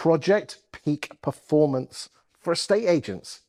[0.00, 2.08] Project Peak Performance
[2.38, 3.40] for estate agents.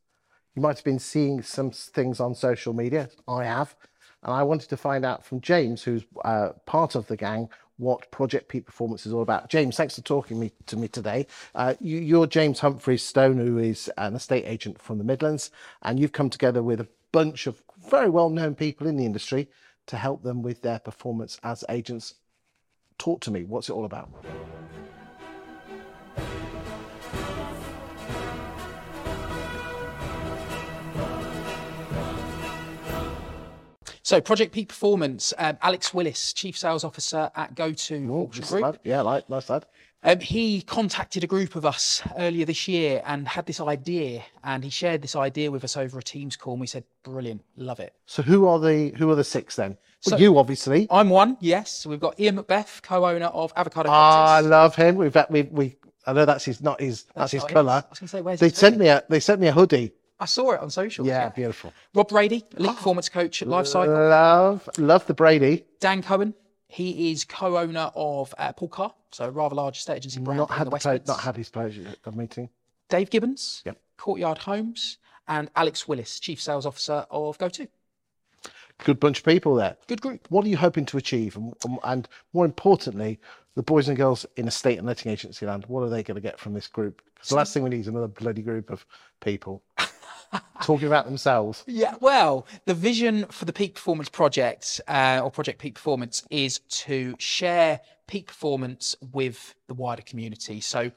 [0.53, 3.09] You might have been seeing some things on social media.
[3.25, 3.73] I have.
[4.21, 8.11] And I wanted to find out from James, who's uh, part of the gang, what
[8.11, 9.47] Project Peak Performance is all about.
[9.47, 11.25] James, thanks for talking me, to me today.
[11.55, 15.51] Uh, you, are James Humphries Stone, who is an estate agent from the Midlands,
[15.83, 19.47] and you've come together with a bunch of very well known people in the industry
[19.85, 22.15] to help them with their performance as agents.
[22.97, 24.09] Talk to me, what's it all about?
[34.11, 38.61] So, Project Peak Performance, um, Alex Willis, Chief Sales Officer at GoTo oh, Group.
[38.61, 38.79] Lad.
[38.83, 39.65] Yeah, like, nice lad.
[40.03, 44.65] Um, he contacted a group of us earlier this year and had this idea, and
[44.65, 47.79] he shared this idea with us over a Teams call, and we said, "Brilliant, love
[47.79, 49.77] it." So, who are the who are the six then?
[50.01, 50.87] So, well, you obviously.
[50.91, 51.37] I'm one.
[51.39, 53.87] Yes, we've got Ian Macbeth, co-owner of Avocado.
[53.89, 54.95] Ah, I love him.
[54.95, 55.77] We've we we.
[56.05, 57.85] I know that's his not his that's, that's his colour.
[58.39, 61.05] They sent me a they sent me a hoodie I saw it on social.
[61.05, 61.73] Yeah, beautiful.
[61.95, 63.87] Rob Brady, elite oh, performance coach at Lifecycle.
[63.87, 65.65] Love, love the Brady.
[65.79, 66.35] Dan Cohen,
[66.67, 70.51] he is co-owner of uh, Paul Carr, so a rather large estate agency brand not
[70.51, 72.49] had the West Not had his pleasure at the meeting.
[72.87, 73.81] Dave Gibbons, yep.
[73.97, 77.65] Courtyard Homes, and Alex Willis, Chief Sales Officer of GoTo.
[78.83, 79.75] Good bunch of people there.
[79.87, 80.27] Good group.
[80.29, 81.35] What are you hoping to achieve?
[81.35, 81.53] And,
[81.83, 83.19] and more importantly,
[83.55, 86.21] the boys and girls in estate and letting agency land, what are they going to
[86.21, 87.01] get from this group?
[87.13, 88.85] Because the last thing we need is another bloody group of
[89.19, 89.61] people
[90.61, 91.63] talking about themselves.
[91.67, 96.59] Yeah, well, the vision for the Peak Performance Project uh, or Project Peak Performance is
[96.59, 100.59] to share peak performance with the wider community.
[100.59, 100.91] So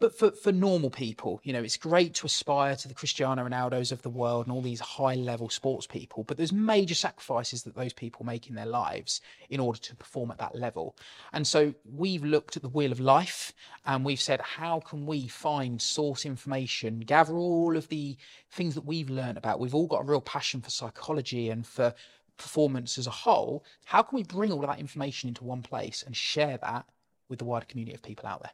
[0.00, 3.90] but for, for normal people, you know, it's great to aspire to the Cristiano Ronaldos
[3.90, 7.74] of the world and all these high level sports people, but there's major sacrifices that
[7.74, 10.96] those people make in their lives in order to perform at that level.
[11.32, 13.52] And so we've looked at the wheel of life
[13.86, 18.16] and we've said, how can we find source information, gather all of the
[18.52, 19.58] things that we've learned about?
[19.58, 21.92] We've all got a real passion for psychology and for
[22.36, 23.64] performance as a whole.
[23.84, 26.86] How can we bring all that information into one place and share that
[27.28, 28.52] with the wider community of people out there?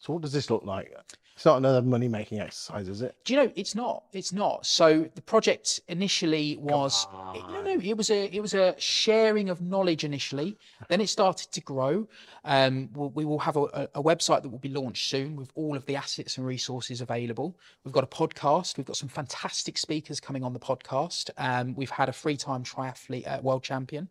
[0.00, 0.94] So what does this look like?
[1.40, 3.16] It's not another money making exercise, is it?
[3.24, 3.52] Do you know?
[3.56, 4.04] It's not.
[4.12, 4.66] It's not.
[4.66, 7.80] So the project initially was it, no, no.
[7.82, 10.58] It was a it was a sharing of knowledge initially.
[10.88, 12.06] Then it started to grow.
[12.44, 15.76] Um, we'll, we will have a, a, website that will be launched soon with all
[15.76, 17.56] of the assets and resources available.
[17.84, 18.76] We've got a podcast.
[18.76, 21.30] We've got some fantastic speakers coming on the podcast.
[21.38, 24.08] Um, we've had a three time triathlete uh, world champion.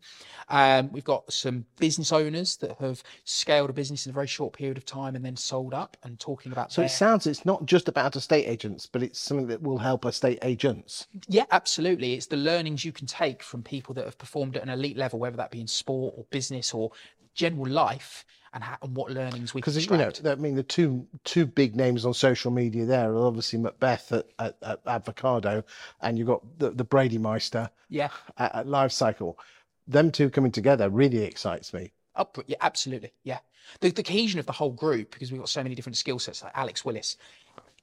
[0.48, 4.54] Um, we've got some business owners that have scaled a business in a very short
[4.54, 6.72] period of time and then sold up and talking about.
[6.72, 6.88] So their...
[6.88, 10.40] it sounds it's not just about estate agents, but it's something that will help estate
[10.44, 11.08] agents.
[11.28, 12.14] Yeah, absolutely.
[12.14, 15.20] It's the learnings you can take from people that have performed at an elite level,
[15.20, 16.92] whether that be in sport or business or
[17.34, 18.26] general life.
[18.52, 21.76] And, how, and what learnings we because you know I mean the two two big
[21.76, 25.64] names on social media there are obviously Macbeth at, at, at Avocado
[26.02, 29.36] and you've got the, the Brady Meister yeah at, at Lifecycle
[29.88, 33.40] them two coming together really excites me up, yeah, absolutely, yeah.
[33.82, 36.44] The, the cohesion of the whole group because we've got so many different skill sets.
[36.44, 37.18] Like Alex Willis,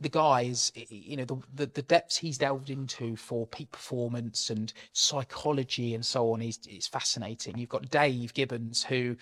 [0.00, 4.72] the guys, you know, the, the, the depths he's delved into for peak performance and
[4.92, 7.56] psychology and so on is is fascinating.
[7.56, 9.16] You've got Dave Gibbons who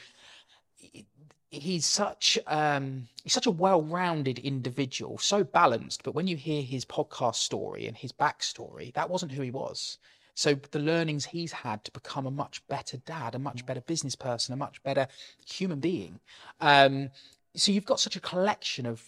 [1.50, 6.02] he's such um, he's such a well-rounded individual, so balanced.
[6.02, 9.98] But when you hear his podcast story and his backstory, that wasn't who he was.
[10.34, 14.16] So the learnings he's had to become a much better dad, a much better business
[14.16, 15.06] person, a much better
[15.46, 16.20] human being.
[16.60, 17.10] Um,
[17.54, 19.02] so you've got such a collection of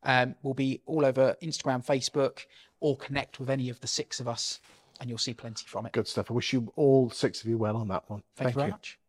[0.04, 2.46] Um, we'll be all over Instagram, Facebook,
[2.80, 4.60] or connect with any of the six of us,
[5.00, 5.94] and you'll see plenty from it.
[5.94, 6.32] Good stuff.
[6.32, 8.24] I wish you all six of you well on that one.
[8.36, 8.74] Thank, Thank you very you.
[8.74, 9.00] much.